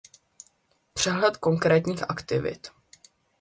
[0.93, 2.71] Přehled konkrétních aktivit.